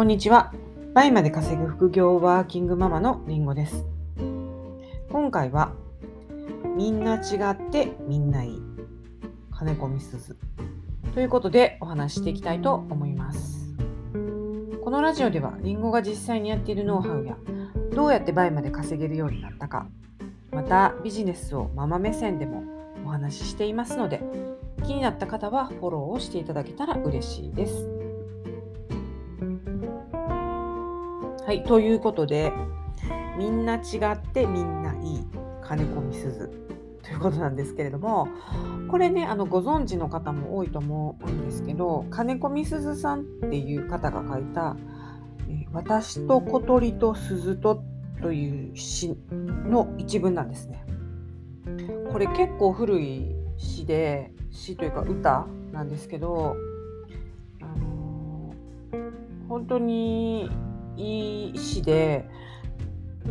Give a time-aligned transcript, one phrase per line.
[0.00, 0.50] こんにちは。
[0.94, 3.84] 倍まで稼ぐ副業ワーキングママのりんごです。
[5.10, 5.74] 今回は、
[6.74, 8.62] みんな違ってみんないい。
[9.50, 10.38] 金子みすず。
[11.12, 13.76] ということでお話していきたいと思います。
[14.82, 17.36] このラジオでは、りんごが実際にやっているノウハウや、
[17.94, 19.86] どうやって倍まで稼げるようになったか、
[20.50, 22.64] またビジネスをママ目線でも
[23.04, 24.22] お話ししていますので、
[24.82, 27.99] 気になった方はフォローをしていただけたら嬉しいです。
[31.46, 32.52] はい、ということで、
[33.38, 35.24] みんな違ってみんないい
[35.62, 36.48] 金子みすず
[37.02, 38.28] ということなんですけれども、
[38.88, 44.76] これね、あのご存知の方も多いと思うんですけど、金子みすずさんっていう方が書いた、
[45.48, 47.82] え私と小鳥と鈴と
[48.20, 50.84] という詩の一文なんですね。
[52.12, 56.56] これ結構古い詩で、詩というか歌なんですけど、
[57.62, 60.50] あのー、本当に
[61.00, 62.28] いい詩で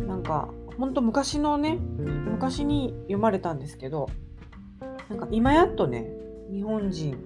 [0.06, 4.08] なんかほんと昔のね昔に読まれたんですけど
[5.08, 6.06] なんか今やっとね
[6.52, 7.16] 日本人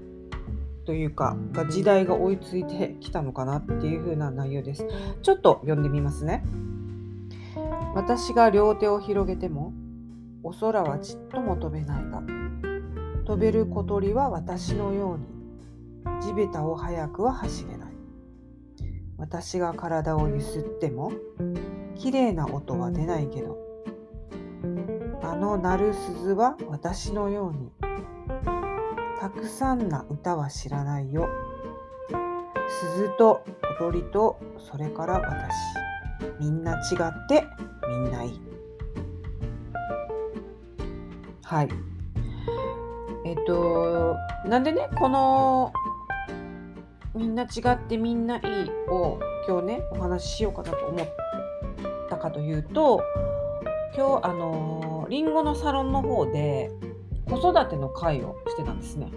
[0.85, 4.87] というかが時代が追いついてきたのかなっていう風な内容です。
[5.23, 6.45] ちょっと読んでみますね。
[7.95, 9.73] 私が両手を広げても
[10.43, 12.23] お空はちっとも飛べないが
[13.25, 17.84] 飛べる小鳥は私のように地べたを早くは走れない。
[19.25, 21.11] 私が体をゆすっても
[21.97, 23.57] 綺麗な音は出ないけど
[25.23, 27.73] あの鳴る鈴は私のように
[29.19, 31.27] たくさんな歌は知らないよ。
[32.69, 33.47] 鈴と
[33.81, 35.51] 踊りとそれから私。
[36.39, 37.47] みんな違って
[37.89, 38.41] みんないい。
[41.43, 41.69] はい。
[43.25, 45.73] えっとなんでねこの
[47.15, 51.09] みんな違ってみんないいを今日ねお話ししようかなと思っ
[52.11, 53.03] たかというと
[53.97, 56.73] 今日あのりんごのサロンの方で
[57.31, 59.13] 子育ての会をしてたんですね。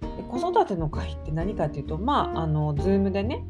[0.00, 3.44] で子育ての会って何かっていうとまああの Zoom でね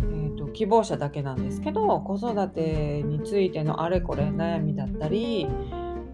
[0.00, 5.46] えーと、希望者だけなんですけど子育てについてのあれこれ悩みだったり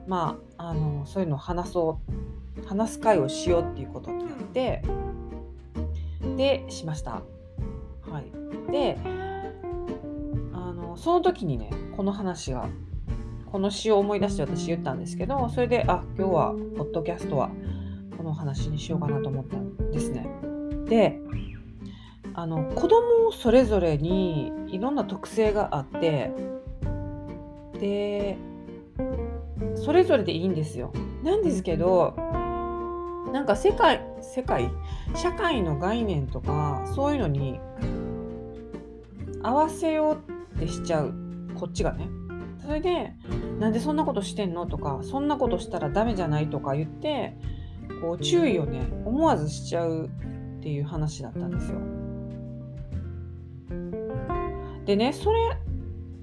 [0.06, 2.00] まああのそういうのを話そ
[2.61, 4.83] う話す会をしようっていうことになって
[6.37, 7.23] でしました。
[8.11, 8.99] はい、で
[10.53, 12.69] あのその時にねこの話が
[13.51, 17.51] この詩を思い出して私言ったんですけどそれであ今日はポッドキャストは
[18.17, 20.27] この話にしようかなと思ったんですね。
[20.87, 21.21] で
[22.35, 26.33] あの子供それぞれにいろんな特性があって
[27.79, 28.37] で
[29.77, 30.93] それぞれでいいんですよ。
[31.23, 32.17] なんですけど
[33.34, 34.71] なんか世界世界？
[35.17, 37.59] 社会の概念とかそういうのに
[39.43, 41.12] 合わせようってしちゃう。
[41.56, 42.09] こっちがね。
[42.65, 43.12] それで
[43.59, 47.37] なんでそんなことしてんのとかそんなことしたらダメじゃないとか言って
[48.00, 51.81] こう注意をね思わずしちゃうっていう話だったんですよ。
[54.84, 55.41] でねそれ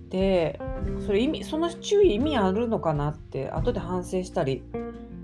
[0.05, 0.61] って
[1.05, 4.63] それ意味その注意意味あるのかなって後で反省したり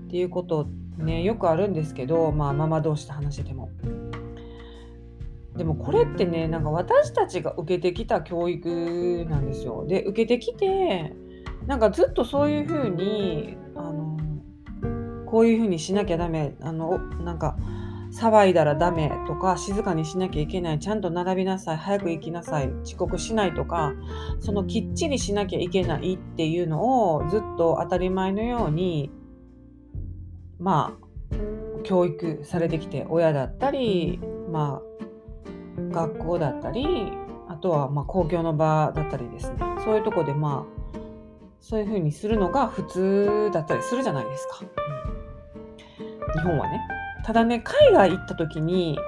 [0.06, 3.70] っていうことってねよくあるんですけどまあママ同士で話してても。
[5.56, 9.84] でもこれってねなんか私たちが受けてきた教育なんですよ。
[9.86, 11.14] で受けてきて
[11.66, 14.16] なんかずっとそういうふうにあの
[15.26, 17.56] こういうふうにしなきゃダメあのなんか
[18.12, 23.92] 騒いだらダメとか静かにしなきゃいけないちゃんと並びなさい早く行きなさい遅刻しないとか
[24.40, 29.10] そのきっちりしなきゃいけないっていうのをずっと当たり前のように
[30.58, 31.08] まあ
[31.84, 34.20] 教育されてきて親だったり
[34.50, 37.12] まあ学校だったり
[37.48, 39.56] あとはま公共の場だったりですね。
[39.84, 40.98] そういうとこでまあ
[41.60, 46.80] そういうふうにするのが普通だったりするじゃないですか、うん、日本はね。
[47.24, 48.98] ただね海外行った時に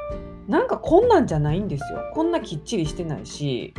[0.48, 2.00] なんかこんなんじゃないんですよ。
[2.14, 3.74] こんなきっちりしてないし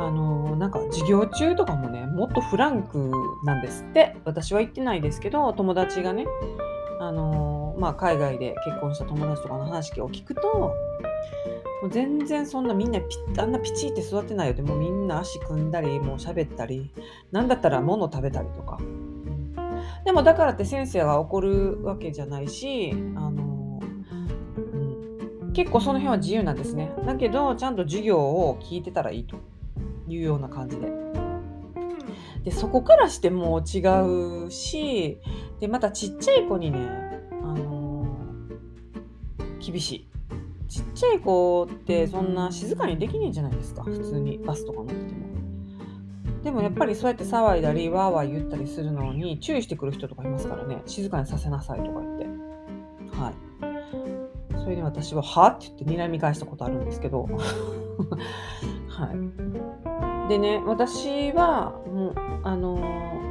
[0.00, 3.10] あのなんか授業中とかもねもっとフランク
[3.44, 4.16] なんですって。
[4.24, 6.26] 私は言ってないですけど友達がね
[7.02, 10.74] あのまあ、海外で結婚した友達とかの話を聞くとも
[11.82, 13.00] う全然そんなみんな
[13.38, 16.92] あんなピチって育てないよってもうみんな足組んだりもう喋ったり
[17.32, 18.78] なんだったら物食べたりとか、
[20.04, 23.80] でもだからって先生が怒るわけじゃないしあの、
[25.42, 29.36] うん、結構その辺は自由なんですねだけどちゃんと授業を聞いてたらいいと
[30.06, 31.11] いうような感じで。
[32.44, 35.20] でそこからしても違うし
[35.60, 36.78] でまたちっちゃい子にね、
[37.42, 40.08] あのー、厳しい。
[40.68, 43.82] ちっちゃい子ってそんな静かにできねえじゃないですか。
[43.84, 46.42] 普通にバスとか乗ってても。
[46.42, 50.82] でもやっぱりそうやって騒いだりわーわー言ったりするのに注意してくる人とかいますからね。
[50.86, 52.26] 静かにさせなさいとか言って。
[53.16, 54.58] はい。
[54.58, 57.28] それに私は「は?」って言って睨み返したことあるんですけど。
[58.88, 60.11] はい。
[60.28, 62.14] でね私はもう
[62.44, 63.22] あのー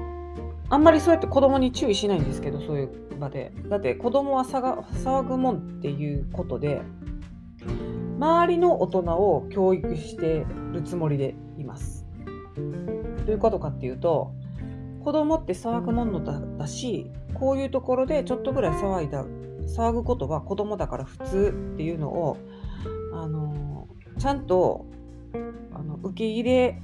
[0.71, 3.51] あんまりそうやって子供に注意しないんですけどそういう場で。
[3.67, 6.81] だって子供は騒ぐもんっていうことで
[8.17, 12.05] 周りの大人を教育してるつもりでいます。
[12.55, 14.33] どういうことかっていうと
[15.03, 19.25] 子供って騒ぐものだだしこういうところでちょっとぐらい騒いだ
[19.77, 22.37] 騒ぐことは子供だから普通っていうのを
[23.13, 24.85] あのちゃんと
[25.73, 26.81] あの受け入れ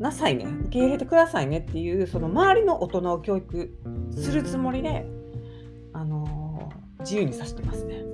[0.00, 3.74] なさいね受け入れてくださいねっていうその周りの大人を教育
[4.10, 5.06] するつもりで、
[5.92, 8.04] あのー、自由にさせてますね。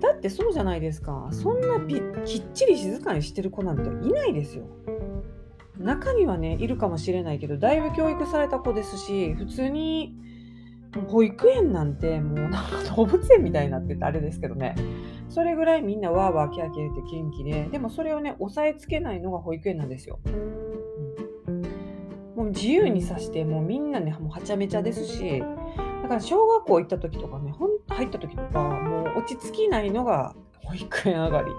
[0.00, 1.78] だってそうじゃないですかそんな
[2.24, 4.64] きっちり静かにしてる子なんていないですよ。
[5.78, 10.14] 中にはねいるかもしれないけどだいぶ教育された子ですし普通に
[11.08, 14.74] 保育園なんてもうなんか動物園みたいになっててあれですけどね
[15.32, 20.20] それぐらいみんなわーわーキャーキャー言って元気ででもそれをね押さえつけないのが保育園なんですよ、
[22.36, 25.42] もう自由にさしてもうみんなねもうはちゃめちゃですし
[26.02, 30.34] だから小学校行った時とかねほんと入った時とかもう落ち着きないのが
[30.64, 31.50] 保育園上がり。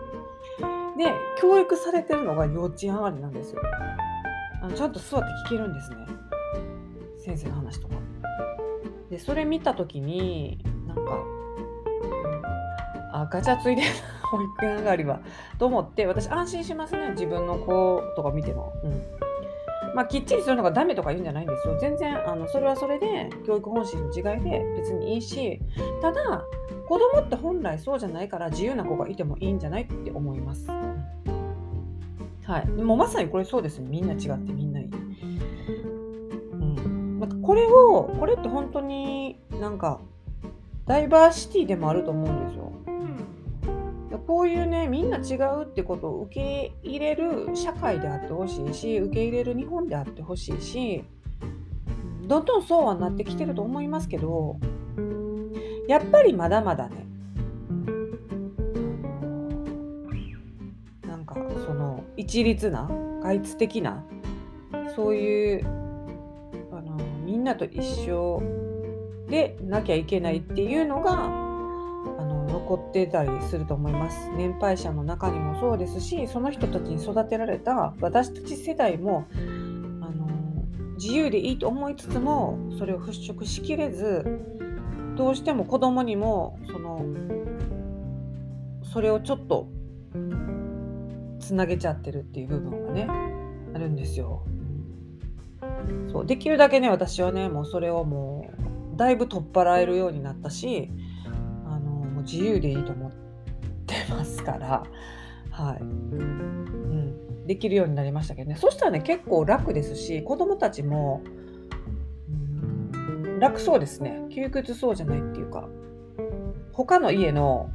[0.95, 1.11] で
[1.41, 3.61] 教育されてるのが幼稚園上がりなんですよ。
[4.61, 5.95] あのちゃんと座って聞けるんですね。
[7.17, 7.95] 先生の話とか。
[9.09, 11.23] でそれ見た時になんか
[13.13, 13.87] あガチャついでる
[14.29, 15.19] 保育園上がりは
[15.59, 18.73] と思って私安心しますね自分の子とか見ても。
[18.83, 19.01] うん
[19.95, 21.77] まあ、きっちりするのがダメとか言うんじゃないんですよ。
[21.79, 25.61] 全然あのそれはそれで教育方針の違いで別にいいし、
[26.01, 26.43] ただ
[26.87, 30.67] 子供って本来そうじゃないから自由な子がいてもいいんじゃないって思います。
[30.67, 32.67] はい。
[32.75, 33.87] でもまさにこれそうですね。
[33.87, 34.89] みんな違ってみんないい。
[37.19, 39.99] なんかこれをこれって本当になんか
[40.87, 42.71] ダイバーシティでもあると思うんですよ。
[44.25, 51.03] こういうねみんな違うってことを受け入れる社会であってほしいし受け入れる日本であってほしいし
[52.27, 54.57] どんどんそうはなってきてると思いますけど
[55.87, 57.05] やっぱりまだまだね
[61.05, 61.35] なんか
[61.65, 62.89] その一律な
[63.21, 64.05] 外出的な
[64.95, 65.65] そういう
[66.71, 68.41] あのみんなと一緒
[69.27, 71.42] でなきゃいけないっていうのが
[72.63, 74.29] 残ってたりすると思います。
[74.35, 79.27] 年配者の中にもそうですしその人たちに育てられた私たち世代も
[80.01, 80.27] あの
[80.95, 84.23] 自由でいいと思いつつもそれを払拭しきれず
[85.15, 87.05] どうしても子供にもその
[88.93, 89.67] それをちょっと
[91.39, 93.07] つなげちゃってるっていう部分がね
[93.75, 94.45] あるんですよ。
[96.11, 98.49] そうできるだけね私はねもうそれをも
[98.93, 100.89] うだいぶ取っ払えるようになったし
[102.23, 103.11] 自由でいいと思っ
[103.85, 104.83] てますから。
[105.51, 108.57] はい、うん、できるようになりましたけどね。
[108.57, 111.21] そしたらね結構楽ですし子供たちも、
[112.27, 114.21] うん、楽そうですね。
[114.29, 115.67] 窮屈そうじゃないっていうか。
[116.73, 117.69] 他の家の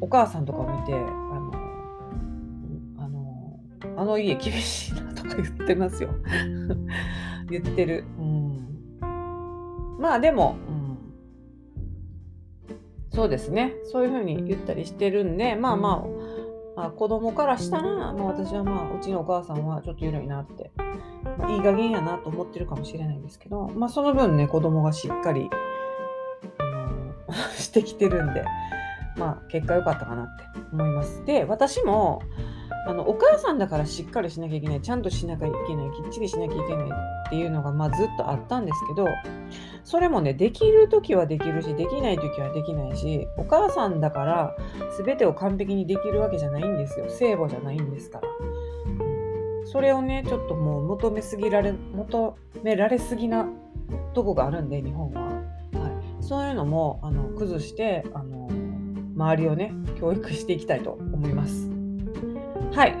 [0.00, 1.52] お母さんとかを見てあの
[2.96, 3.60] あの
[3.96, 6.10] あの家厳しいなとか言ってますよ。
[7.50, 8.04] 言ってる。
[8.18, 8.78] うん、
[9.98, 10.79] まあでも、うん、
[13.12, 13.74] そうですね。
[13.84, 16.30] そういうふうに言ったりしてるんで、まあまあ、
[16.76, 20.70] まあ、子供からしたら、まあ、私はまあうちのお母さんはちょっと緩いなって、
[21.38, 25.50] まあ、いい加減やなと思ってるかもしれないんですけど、まあその分ね子供がしっかり、
[26.58, 27.12] あの
[27.58, 28.44] してきてるんで、
[29.16, 31.24] まあ結果良かったかなって思います。
[31.24, 32.22] で私も
[32.86, 34.80] あのお母さんだからしっかりしなきゃいけない。
[34.80, 35.90] ちゃんとしなきゃいけない。
[35.90, 36.88] きっちりしなきゃいけない
[37.30, 39.06] っていうのが、まあ、ずっとあったんですけど
[39.84, 44.56] それもねできる時はできるしできない時はできないしお母さんだから
[45.04, 47.06] 全てを完璧にできるわけじゃないんですよ。
[47.08, 48.28] 聖母じゃないんですから。
[49.64, 53.46] それをねちょっともう求めすぎられ求められすぎな
[54.14, 55.30] とこがあるんで日本は、は
[56.20, 58.50] い、そういうのもあの崩してあの
[59.14, 61.69] 周りをね教育していきたいと思います。
[62.72, 62.96] はい。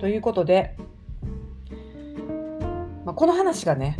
[0.00, 0.76] ということで、
[3.04, 3.98] まあ、この話がね、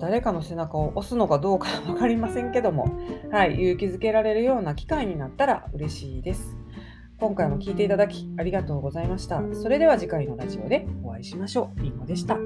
[0.00, 2.98] 誰かの背中を押すのかどうか分かりませんけども、
[3.30, 6.56] はい、勇気づけられるような機会になったら嬉しいです。
[7.18, 9.42] 今回も聴いていただきありがとうございました。
[9.54, 11.80] それでは次回のラジオでお会いしましょう。
[11.80, 12.36] りんごでした。